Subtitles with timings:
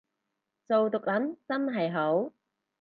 [0.67, 2.31] 做毒撚真係好